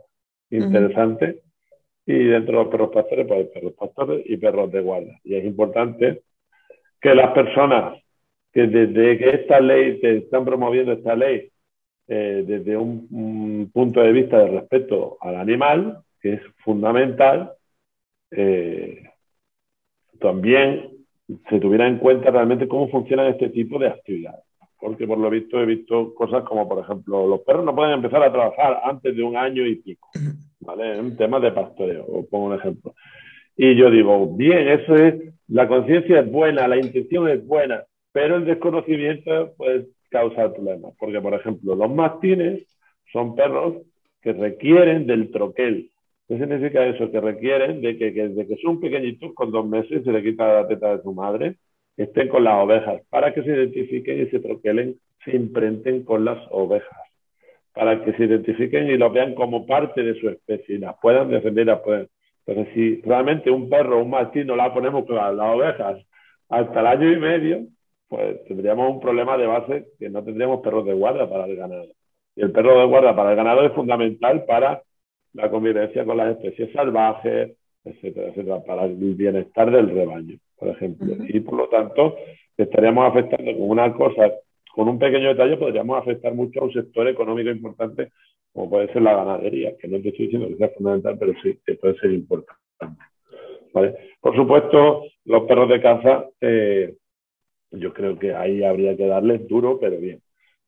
[0.49, 1.41] interesante.
[2.05, 5.19] Y dentro de los perros pastores, pues hay perros pastores y perros de guardia.
[5.23, 6.23] Y es importante
[7.01, 8.01] que las personas
[8.53, 11.49] que desde que esta ley, te están promoviendo esta ley,
[12.07, 17.53] eh, desde un, punto de vista de respeto al animal, que es fundamental,
[18.31, 19.03] eh,
[20.19, 20.90] también
[21.49, 24.43] se tuviera en cuenta realmente cómo funcionan este tipo de actividades
[24.81, 28.23] porque por lo visto he visto cosas como, por ejemplo, los perros no pueden empezar
[28.23, 30.09] a trabajar antes de un año y pico,
[30.59, 30.99] ¿vale?
[30.99, 32.95] Un tema de pastoreo, os pongo un ejemplo.
[33.55, 35.15] Y yo digo, bien, eso es,
[35.47, 41.21] la conciencia es buena, la intención es buena, pero el desconocimiento puede causar problemas, porque,
[41.21, 42.65] por ejemplo, los mastines
[43.13, 43.83] son perros
[44.19, 45.90] que requieren del troquel.
[46.31, 47.11] ¿Qué significa eso?
[47.11, 50.65] Que requieren de que, desde que son pequeñitos, con dos meses, se le quita la
[50.65, 51.57] teta de su madre,
[51.97, 56.39] estén con las ovejas, para que se identifiquen y se troquelen, se imprenten con las
[56.51, 56.97] ovejas.
[57.73, 61.29] para que se identifiquen y los vean como parte de su especie y las puedan
[61.29, 61.65] defender.
[61.65, 62.07] Las puedan.
[62.45, 66.01] Entonces, si realmente un perro o un mastín no la ponemos con las, ovejas
[66.47, 67.67] hasta el año y medio,
[68.07, 71.87] pues tendríamos un problema de base que no tendríamos perros de guarda para el ganado.
[72.37, 74.81] Y el perro de guarda para el ganado es fundamental para
[75.33, 81.15] la convivencia con las especies salvajes, etcétera, etcétera, para el bienestar del rebaño, por ejemplo.
[81.27, 82.15] Y por lo tanto,
[82.57, 84.31] estaríamos afectando con una cosa,
[84.73, 88.11] con un pequeño detalle, podríamos afectar mucho a un sector económico importante,
[88.53, 91.57] como puede ser la ganadería, que no te estoy diciendo que sea fundamental, pero sí
[91.65, 92.61] que puede ser importante.
[93.73, 93.95] ¿Vale?
[94.19, 96.95] Por supuesto, los perros de caza, eh,
[97.71, 100.21] yo creo que ahí habría que darles duro, pero bien,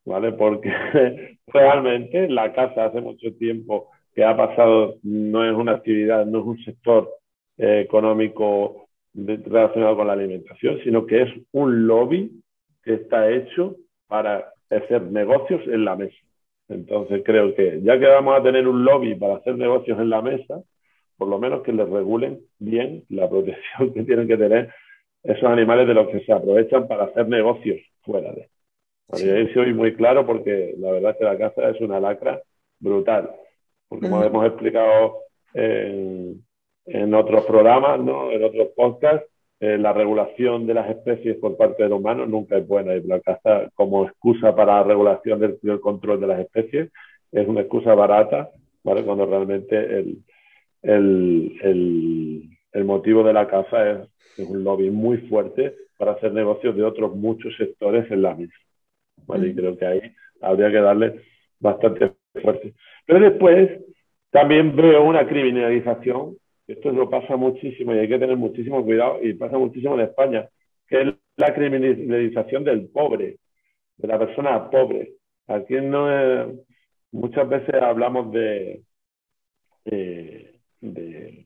[0.05, 0.31] ¿vale?
[0.31, 0.71] Porque
[1.47, 6.45] realmente la caza hace mucho tiempo que ha pasado no es una actividad, no es
[6.45, 7.09] un sector
[7.57, 12.31] eh, económico relacionado con la alimentación, sino que es un lobby
[12.83, 13.75] que está hecho
[14.07, 16.17] para hacer negocios en la mesa.
[16.69, 20.21] Entonces creo que ya que vamos a tener un lobby para hacer negocios en la
[20.21, 20.61] mesa,
[21.17, 24.73] por lo menos que les regulen bien la protección que tienen que tener
[25.23, 28.49] esos animales de los que se aprovechan para hacer negocios fuera de.
[29.13, 29.29] Sí.
[29.29, 32.41] Ahí soy muy claro porque la verdad es que la caza es una lacra
[32.79, 33.29] brutal
[33.99, 35.17] como hemos explicado
[35.53, 36.43] en,
[36.85, 38.31] en, otros programas, ¿no?
[38.31, 39.27] en otros podcasts,
[39.59, 43.21] eh, la regulación de las especies por parte del humano nunca es buena y la
[43.21, 46.91] caza como excusa para la regulación del, del control de las especies
[47.31, 48.49] es una excusa barata,
[48.83, 49.03] ¿vale?
[49.03, 50.23] cuando realmente el,
[50.81, 53.99] el, el, el motivo de la caza es,
[54.37, 58.53] es, un lobby muy fuerte para hacer negocios de otros muchos sectores en la misma.
[59.25, 59.47] ¿vale?
[59.47, 60.01] Y creo que ahí
[60.41, 61.21] habría que darle
[61.59, 63.81] bastante Pero después
[64.31, 66.35] también veo una criminalización,
[66.67, 70.47] esto lo pasa muchísimo y hay que tener muchísimo cuidado, y pasa muchísimo en España,
[70.87, 73.37] que es la criminalización del pobre,
[73.97, 75.13] de la persona pobre.
[75.47, 76.47] Aquí no es,
[77.11, 78.81] muchas veces hablamos de,
[79.85, 81.43] de, de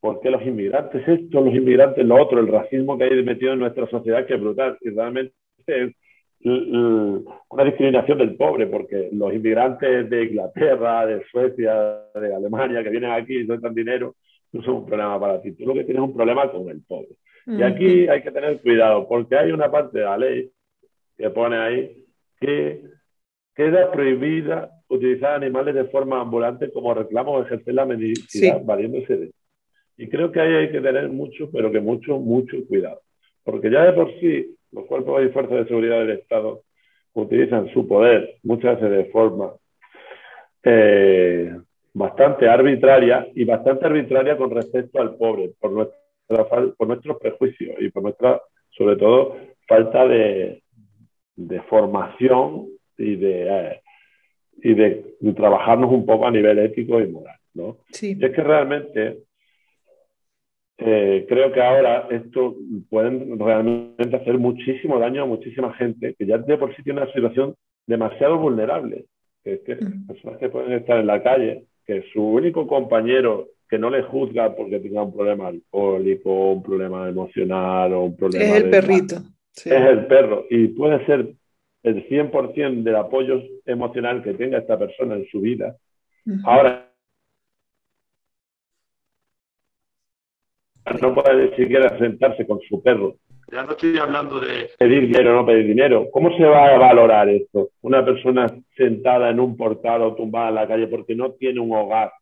[0.00, 3.58] por qué los inmigrantes esto, los inmigrantes lo otro, el racismo que hay metido en
[3.58, 4.78] nuestra sociedad que es brutal.
[4.80, 5.34] Y realmente
[5.66, 5.94] es
[6.44, 13.12] una discriminación del pobre, porque los inmigrantes de Inglaterra, de Suecia, de Alemania, que vienen
[13.12, 14.14] aquí y sueltan dinero,
[14.52, 15.52] no son un problema para ti.
[15.52, 17.16] Tú lo que tienes es un problema con el pobre.
[17.46, 20.50] Y aquí hay que tener cuidado, porque hay una parte de la ley
[21.16, 22.04] que pone ahí
[22.40, 22.82] que
[23.54, 29.30] queda prohibida utilizar animales de forma ambulante como reclamo o ejercer la medicina valiéndose de
[29.96, 33.00] Y creo que ahí hay que tener mucho, pero que mucho, mucho cuidado.
[33.44, 36.62] Porque ya de por sí los cuerpos y fuerzas de seguridad del Estado
[37.14, 39.52] utilizan su poder muchas veces de forma
[40.62, 41.56] eh,
[41.92, 45.98] bastante arbitraria y bastante arbitraria con respecto al pobre, por, nuestra,
[46.76, 50.62] por nuestros prejuicios y por nuestra, sobre todo, falta de,
[51.36, 52.66] de formación
[52.98, 53.80] y de, eh,
[54.56, 57.36] y de, trabajarnos un poco a nivel ético y moral.
[57.54, 57.78] ¿no?
[57.92, 58.16] Sí.
[58.18, 59.18] Y es que realmente
[60.78, 62.56] eh, creo que ahora esto
[62.90, 67.12] pueden realmente hacer muchísimo daño a muchísima gente que ya de por sí tiene una
[67.12, 67.54] situación
[67.86, 69.06] demasiado vulnerable.
[69.42, 73.78] Que es que personas que pueden estar en la calle, que su único compañero que
[73.78, 78.44] no le juzga porque tenga un problema alcohólico, un problema emocional o un problema.
[78.44, 79.16] Es el perrito.
[79.52, 79.70] Sí.
[79.70, 80.46] Es el perro.
[80.50, 81.34] Y puede ser
[81.82, 85.76] el 100% del apoyo emocional que tenga esta persona en su vida.
[86.26, 86.40] Uh -huh.
[86.44, 86.83] Ahora,
[91.00, 93.16] no puede ni siquiera sentarse con su perro.
[93.52, 96.08] Ya no estoy hablando de pedir dinero o no pedir dinero.
[96.10, 97.70] ¿Cómo se va a valorar esto?
[97.82, 101.74] Una persona sentada en un portal o tumbada en la calle porque no tiene un
[101.74, 102.12] hogar.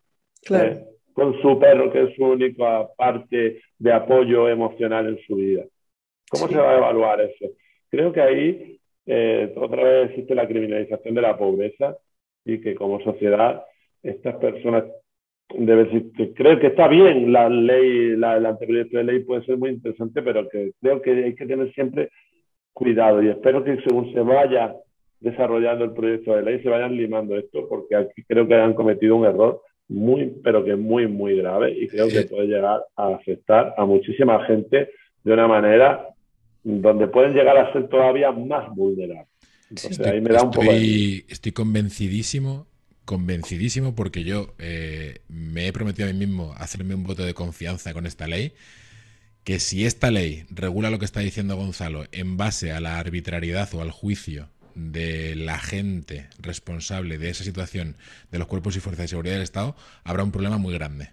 [0.44, 0.72] Claro.
[0.72, 0.84] ¿eh?
[1.12, 5.64] Con su perro, que es su única parte de apoyo emocional en su vida.
[6.30, 6.54] ¿Cómo sí.
[6.54, 7.52] se va a evaluar eso?
[7.90, 11.96] Creo que ahí eh, otra vez existe la criminalización de la pobreza
[12.44, 13.64] y que como sociedad
[14.02, 14.84] estas personas
[15.58, 19.70] debe creo que está bien la ley, la, el anteproyecto de ley puede ser muy
[19.70, 22.10] interesante, pero que creo que hay que tener siempre
[22.72, 24.74] cuidado y espero que según se vaya
[25.20, 29.16] desarrollando el proyecto de ley se vayan limando esto, porque aquí creo que han cometido
[29.16, 33.74] un error muy, pero que muy, muy grave y creo que puede llegar a afectar
[33.76, 34.88] a muchísima gente
[35.22, 36.08] de una manera
[36.64, 39.28] donde pueden llegar a ser todavía más vulnerables.
[39.70, 41.24] Entonces, estoy, ahí me da un estoy, poco de...
[41.28, 42.66] estoy convencidísimo
[43.04, 47.92] convencidísimo porque yo eh, me he prometido a mí mismo hacerme un voto de confianza
[47.92, 48.54] con esta ley,
[49.44, 53.72] que si esta ley regula lo que está diciendo Gonzalo en base a la arbitrariedad
[53.74, 57.96] o al juicio de la gente responsable de esa situación
[58.30, 61.10] de los cuerpos y fuerzas de seguridad del Estado, habrá un problema muy grande.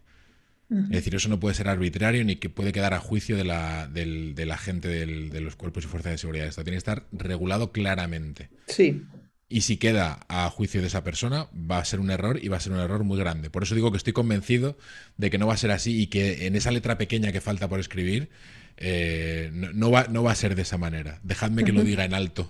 [0.70, 0.84] Uh -huh.
[0.86, 3.88] Es decir, eso no puede ser arbitrario ni que puede quedar a juicio de la,
[3.88, 6.66] del, de la gente del, de los cuerpos y fuerzas de seguridad del Estado.
[6.66, 8.50] Tiene que estar regulado claramente.
[8.68, 9.04] Sí.
[9.50, 12.58] Y si queda a juicio de esa persona, va a ser un error y va
[12.58, 13.50] a ser un error muy grande.
[13.50, 14.78] Por eso digo que estoy convencido
[15.18, 17.68] de que no va a ser así y que en esa letra pequeña que falta
[17.68, 18.30] por escribir,
[18.78, 21.20] eh, no, va, no va a ser de esa manera.
[21.24, 22.50] Dejadme que lo diga en alto.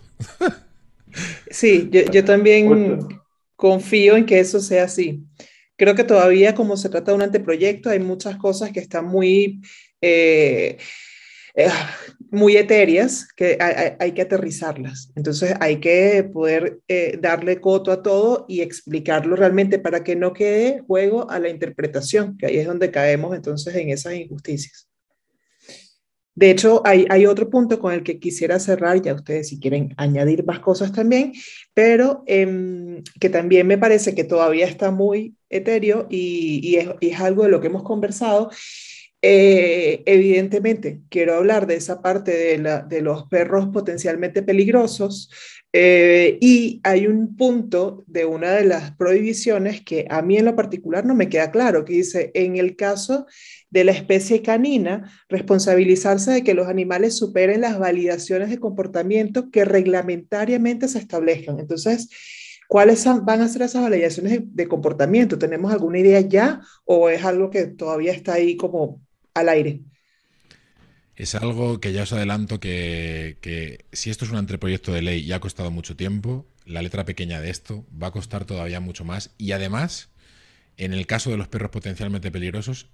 [1.49, 3.07] Sí, yo, también
[3.55, 5.23] confío en que eso sea así.
[5.75, 9.61] Creo que todavía como se trata de un anteproyecto, hay muchas cosas que están muy...
[10.01, 10.77] Eh,
[11.55, 11.69] eh,
[12.31, 13.57] muy etéreas que
[13.99, 15.11] hay, que aterrizarlas.
[15.15, 20.33] Entonces hay que poder eh, darle coto a todo y explicarlo realmente para que no
[20.33, 24.89] quede juego a la interpretación, que ahí es donde caemos entonces en esas injusticias.
[26.39, 29.93] De hecho, hay, hay otro punto con el que quisiera cerrar, ya ustedes si quieren
[29.97, 31.33] añadir más cosas también,
[31.73, 37.19] pero em, que también me parece que todavía está muy etéreo y, es, y es
[37.19, 38.51] algo de lo que hemos conversado,
[39.21, 45.29] eh, evidentemente, quiero hablar de esa parte de, los perros potencialmente peligrosos
[45.73, 50.55] eh, y hay un punto de una de las prohibiciones que a mí en lo
[50.55, 53.25] particular no me queda claro, que dice, en el caso
[53.69, 59.65] de la especie canina, responsabilizarse de que los animales superen las validaciones de comportamiento que
[59.65, 61.59] reglamentariamente se establezcan.
[61.59, 62.09] Entonces,
[62.69, 65.39] ¿Cuáles van a ser esas validaciones de, comportamiento?
[65.39, 69.01] ¿Tenemos alguna idea ya o es algo que todavía está ahí como
[69.39, 69.81] al aire.
[71.19, 75.33] Es algo que ya os adelanto que, si esto es un anteproyecto de ley y
[75.33, 79.31] ha costado mucho tiempo, la letra pequeña de esto va a costar todavía mucho más.
[79.37, 80.07] Y además,
[80.77, 82.87] en el caso de los perros potencialmente peligrosos,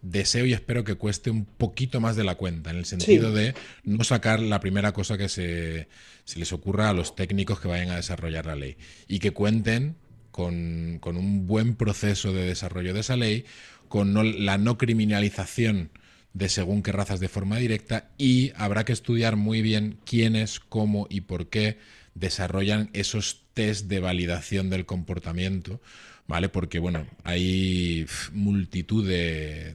[0.00, 3.54] deseo y espero que cueste un poquito más de la cuenta, en el sentido de
[3.84, 5.88] no sacar la primera cosa que se,
[6.34, 8.78] les ocurra a los técnicos que vayan a desarrollar la ley.
[9.06, 9.96] Y que cuenten
[10.30, 13.44] con, con un buen proceso de desarrollo de esa ley,
[13.88, 15.90] con la no criminalización
[16.32, 21.06] de según qué razas de forma directa y habrá que estudiar muy bien quiénes, cómo
[21.08, 21.78] y por qué
[22.14, 25.80] desarrollan esos test de validación del comportamiento
[26.28, 26.48] ¿vale?
[26.48, 29.74] Porque, bueno, hay multitud de,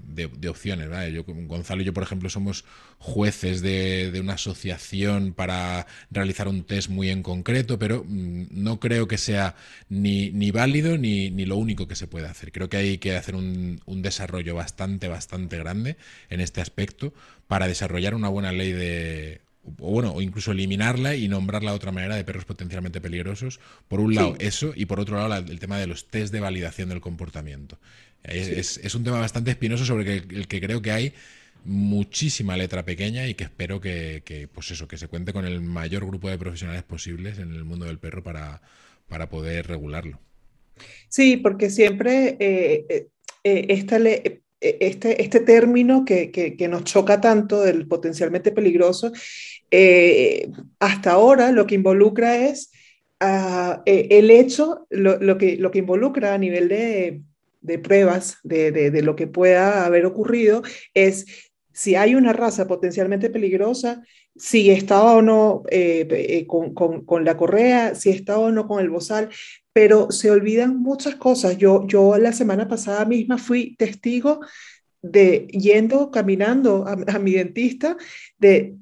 [0.49, 1.11] opciones, ¿vale?
[1.13, 2.65] Yo, Gonzalo y yo, por ejemplo, somos
[2.97, 9.07] jueces de, una asociación para realizar un test muy en concreto, pero mm, no creo
[9.07, 9.55] que sea
[9.89, 12.51] ni, ni válido ni, ni, lo único que se puede hacer.
[12.51, 15.97] Creo que hay que hacer un, un desarrollo bastante, bastante grande
[16.29, 17.13] en este aspecto
[17.47, 21.91] para desarrollar una buena ley de o bueno, o incluso eliminarla y nombrarla de otra
[21.91, 23.59] manera de perros potencialmente peligrosos.
[23.87, 26.89] Por un lado, eso, y por otro lado, el tema de los test de validación
[26.89, 27.77] del comportamiento.
[28.23, 31.13] Es, un tema bastante espinoso sobre el que creo que hay
[31.63, 36.05] muchísima letra pequeña y que espero que, pues eso, que se cuente con el mayor
[36.05, 38.61] grupo de profesionales posibles en el mundo del perro para,
[39.07, 40.19] para poder regularlo.
[41.09, 43.07] Sí, porque siempre eh, eh,
[43.43, 49.11] eh esta ley e, este, este término que, que, nos choca tanto del potencialmente peligroso,
[49.71, 52.71] eh, hasta ahora lo que involucra es
[53.21, 57.21] uh, el hecho, lo, lo, que, lo que involucra a nivel de,
[57.61, 60.61] de pruebas de, de, de, lo que pueda haber ocurrido
[60.93, 61.25] es
[61.73, 64.03] si hay una raza potencialmente peligrosa,
[64.35, 68.89] si estaba o no eh, con, con, la correa, si estaba o no con el
[68.89, 69.29] bozal,
[69.73, 71.57] pero se olvidan muchas cosas.
[71.57, 74.41] Yo, yo la semana pasada misma fui testigo
[75.01, 77.97] de yendo, caminando a, mi dentista,
[78.37, 78.75] de,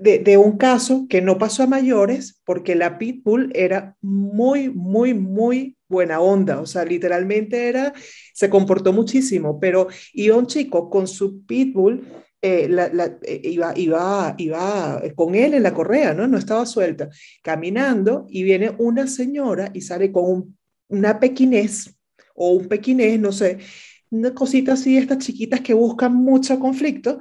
[0.00, 5.78] de, un caso que no pasó a mayores porque la pitbull era muy, muy, muy
[5.88, 7.94] buena onda, o sea, literalmente era,
[8.34, 12.06] se comportó muchísimo, pero iba un chico con su pitbull
[12.42, 16.26] eh, la, eh, iba, iba, iba con él en la correa, ¿no?
[16.26, 17.08] No estaba suelta,
[17.42, 21.94] caminando y viene una señora y sale con una pequinés
[22.34, 23.58] o un pequinés, no sé,
[24.10, 27.20] una cosita así, estas chiquitas que buscan mucho conflicto,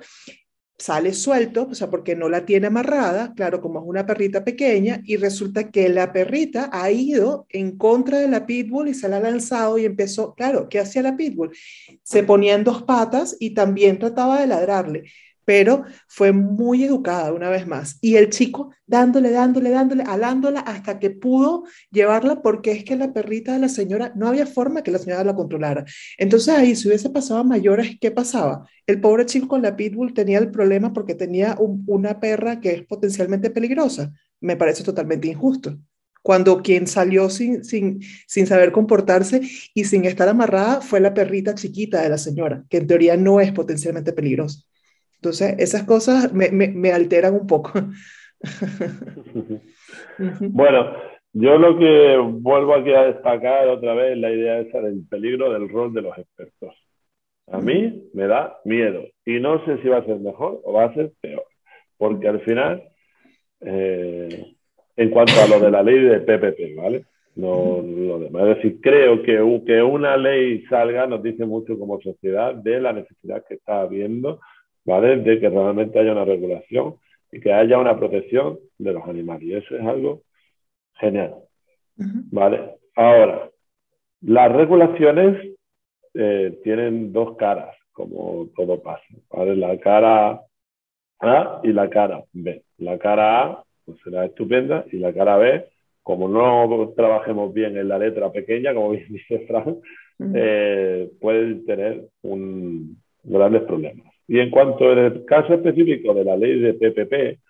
[0.81, 5.01] sale suelto, o sea, porque no la tiene amarrada, claro, como es una perrita pequeña,
[5.05, 9.17] y resulta que la perrita ha ido en contra de la pitbull y se la
[9.17, 11.51] ha lanzado y empezó, claro, ¿qué hacía la pitbull?
[12.03, 15.03] Se ponía en dos patas y también trataba de ladrarle
[15.51, 17.97] pero fue muy educada una vez más.
[17.99, 23.11] Y el chico dándole, dándole, dándole, alándola hasta que pudo llevarla porque es que la
[23.11, 25.83] perrita de la señora, no había forma que la señora la controlara.
[26.17, 28.65] Entonces ahí, si hubiese pasado a mayores, ¿qué pasaba?
[28.87, 32.85] El pobre chico con la pitbull tenía el problema porque tenía una perra que es
[32.85, 34.13] potencialmente peligrosa.
[34.39, 35.77] Me parece totalmente injusto
[36.21, 39.41] cuando quien salió sin, sin, sin, saber comportarse
[39.73, 43.41] y sin estar amarrada fue la perrita chiquita de la señora, que en teoría no
[43.41, 44.61] es potencialmente peligrosa.
[45.21, 47.73] Entonces, esas cosas me, me, alteran un poco.
[50.49, 50.93] bueno,
[51.31, 55.69] yo lo que vuelvo aquí a destacar otra vez la idea esa del peligro del
[55.69, 56.75] rol de los expertos.
[57.51, 60.85] A mí me da miedo y no sé si va a ser mejor o va
[60.85, 61.45] a ser peor,
[61.97, 62.81] porque al final,
[63.59, 64.55] eh,
[64.95, 67.05] en cuanto a lo de la ley de PPP, ¿vale?
[67.35, 68.47] No lo demás.
[68.47, 72.91] Es decir, creo que, que una ley salga nos dice mucho como sociedad de la
[72.91, 74.39] necesidad que está habiendo,
[74.85, 75.17] ¿vale?
[75.17, 76.95] De que realmente haya una regulación
[77.31, 79.43] y que haya una protección de los animales.
[79.43, 80.23] Y eso es algo
[80.95, 81.35] genial,
[81.95, 82.75] ¿vale?
[82.95, 83.49] Ahora,
[84.21, 85.55] las regulaciones
[86.13, 89.55] eh, tienen dos caras, como todo pasa, ¿vale?
[89.55, 90.41] La cara
[91.19, 92.63] A y la cara B.
[92.77, 95.65] La cara A pues será estupenda y la cara B
[96.03, 99.77] como no trabajemos bien en la letra pequeña, como bien dice Frank,
[100.35, 104.10] eh, puede tener un, grandes problemas.
[104.31, 107.41] Y en cuanto al caso específico de la ley de PPP,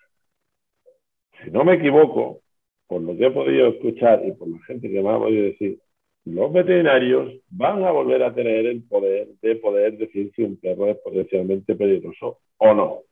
[1.44, 2.40] si no me equivoco,
[2.88, 5.78] por lo que he podido escuchar y por la gente que me ha podido decir,
[6.24, 10.88] los veterinarios van a volver a tener el poder de poder decir si un perro
[10.88, 13.02] es potencialmente peligroso o no.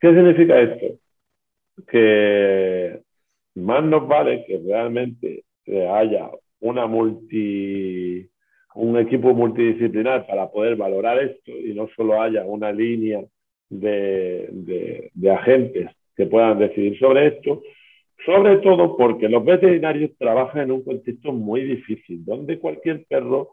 [0.00, 0.98] ¿Qué significa esto?
[1.86, 3.02] Que
[3.54, 5.44] más nos vale que realmente
[5.92, 8.28] haya una multi,
[8.74, 13.22] un equipo multidisciplinar para poder valorar esto y no solo haya una línea
[13.70, 17.62] de, de, agentes que puedan decidir sobre esto,
[18.24, 23.50] sobre todo porque los veterinarios trabajan en un contexto muy difícil, donde cualquier perro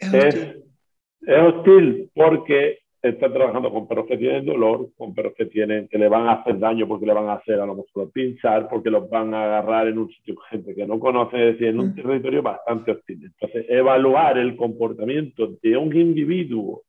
[0.00, 5.88] es, es hostil porque están trabajando con perros que tienen dolor, con perros que, tienen,
[5.88, 8.68] que le van a hacer daño porque le van a hacer a lo mejor pinchar,
[8.68, 11.80] porque los van a agarrar en un sitio gente que no conoce, es decir, en
[11.80, 11.94] un mm.
[11.96, 13.24] territorio bastante hostil.
[13.24, 16.84] Entonces, evaluar el comportamiento de un individuo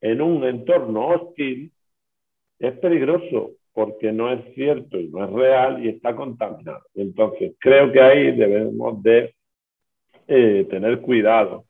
[0.00, 1.70] en un entorno hostil
[2.58, 6.82] es peligroso porque no es cierto y no es real y está contaminado.
[6.94, 9.34] Entonces, creo que ahí debemos de
[10.26, 11.64] eh, tener cuidado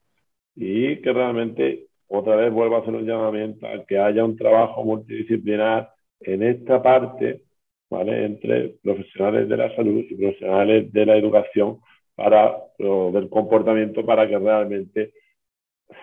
[0.56, 4.84] y que realmente otra vez vuelvo a hacer un llamamiento a que haya un trabajo
[4.84, 5.90] multidisciplinar
[6.20, 7.42] en esta parte,
[7.88, 8.26] ¿vale?
[8.26, 11.78] Entre profesionales de la salud y profesionales de la educación
[12.14, 15.12] para ver comportamiento para que realmente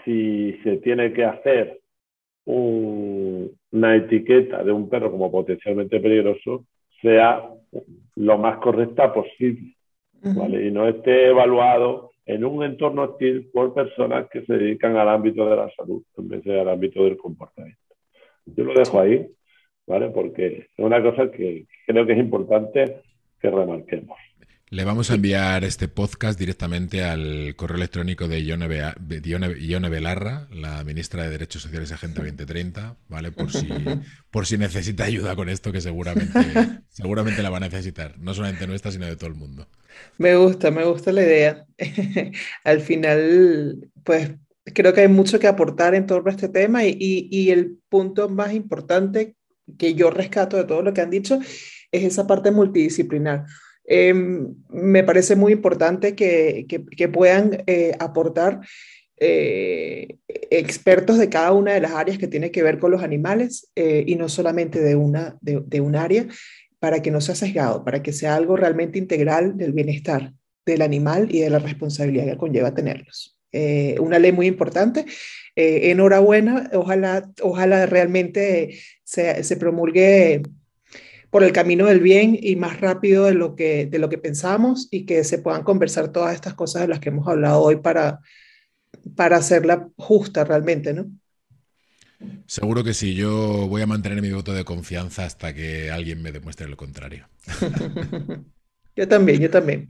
[0.04, 1.80] si se tiene que hacer
[2.46, 6.66] una etiqueta de un perro como potencialmente peligroso
[7.02, 7.48] sea
[8.16, 9.76] lo más correcta posible,
[10.22, 10.66] ¿vale?
[10.66, 15.50] Y no esté evaluado en un entorno hostil por personas que se dedican al ámbito
[15.50, 17.82] de la salud en vez de al ámbito del comportamiento.
[18.46, 19.28] Yo lo dejo ahí,
[19.88, 20.10] ¿vale?
[20.12, 22.98] Porque es una cosa que creo que es importante
[23.42, 24.20] que remarquemos.
[24.72, 31.24] Le vamos a enviar este podcast directamente al correo electrónico de Ione Belarra, la ministra
[31.24, 33.32] de Derechos Sociales Agenda 2030, ¿vale?
[33.32, 33.68] Por si,
[34.30, 36.32] por si necesita ayuda con esto, que seguramente,
[36.90, 39.68] seguramente la va a necesitar, no solamente nuestra, sino de todo el mundo.
[40.20, 41.66] Me gusta, me gusta la idea.
[42.64, 44.34] Al final, pues
[44.66, 48.30] creo que hay mucho que aportar en torno a este tema y, y el punto
[48.30, 49.36] más importante
[49.80, 51.40] que yo rescato de todo lo que han dicho
[51.92, 53.46] es esa parte multidisciplinar
[53.92, 58.62] Em, me parece muy importante que, que, puedan eh, aportar
[59.20, 63.72] eh, expertos de cada una de las áreas que tiene que ver con los animales
[63.76, 66.28] eh, y no solamente de, una, de, un área,
[66.78, 70.34] para que no sea sesgado, para que sea algo realmente integral del bienestar
[70.68, 73.40] del animal y de la responsabilidad que conlleva tenerlos.
[74.00, 75.06] una ley muy importante.
[75.56, 80.44] enhorabuena, ojalá, ojalá realmente se, se promulgue
[81.30, 84.88] por el camino del bien y más rápido de lo que, de lo que pensamos
[84.92, 88.20] y que se puedan conversar todas estas cosas de las que hemos hablado hoy para,
[89.16, 91.08] para hacerla justa realmente, ¿no?
[92.48, 96.32] Seguro que sí, yo voy a mantener mi voto de confianza hasta que alguien me
[96.32, 97.30] demuestre lo contrario.
[98.96, 99.90] yo también, yo también.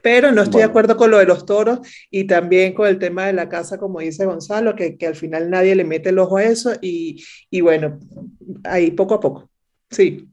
[0.00, 3.26] Pero no estoy de acuerdo con lo de los toros y también con el tema
[3.26, 6.36] de la casa, como dice Gonzalo, que, que al final nadie le mete el ojo
[6.36, 7.98] a eso y, y bueno,
[8.64, 9.51] ahí poco a poco.
[9.92, 10.28] Sí.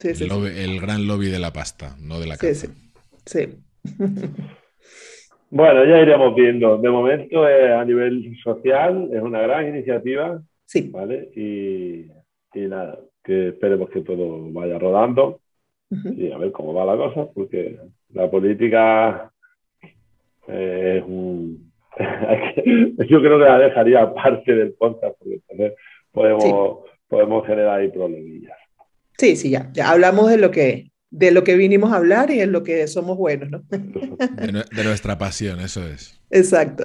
[0.00, 2.68] el, gran lobby de la pasta, no de la casa.
[3.26, 3.48] Sí,
[5.50, 6.78] bueno, ya iremos viendo.
[6.78, 10.40] De momento, a nivel social, es una gran iniciativa.
[10.64, 10.88] Sí.
[10.90, 11.28] ¿Vale?
[11.36, 12.06] Y,
[12.54, 15.40] nada, que esperemos que todo vaya rodando
[15.90, 17.78] y a ver cómo va la cosa, porque
[18.14, 19.30] la política
[20.48, 21.70] es un.
[23.08, 25.74] Yo creo que la dejaría parte del podcast, porque
[26.10, 26.78] podemos,
[27.08, 28.56] podemos generar ahí problemillas.
[29.18, 32.40] Sí, sí, ya, ya hablamos de lo que de lo que vinimos a hablar y
[32.40, 33.62] en lo que somos buenos, ¿no?
[33.68, 36.18] De, nuestra pasión, eso es.
[36.30, 36.84] Exacto.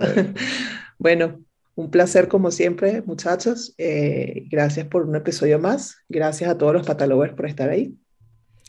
[0.99, 1.39] Bueno,
[1.75, 3.75] un placer como siempre, muchachos.
[3.77, 5.97] Eh, gracias por un episodio más.
[6.09, 7.93] Gracias a todos los patalovers por estar ahí.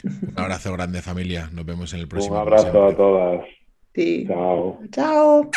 [0.05, 1.49] Un abrazo grande familia.
[1.55, 2.35] Nos vemos en el próximo.
[2.35, 3.47] Un abrazo a todas.
[3.95, 4.27] Sí.
[4.29, 4.79] Chao.
[4.93, 5.51] Chao.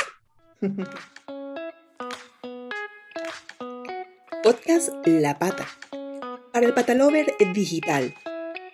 [4.44, 5.68] Podcast La Pata
[6.52, 8.14] para el Patalover Digital,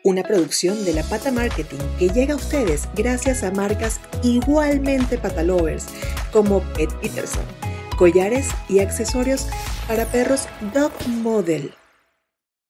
[0.03, 5.85] una producción de La Pata Marketing que llega a ustedes gracias a marcas igualmente patalovers
[6.31, 7.43] como Pet Peterson,
[7.97, 9.47] collares y accesorios
[9.87, 11.73] para perros Dog Model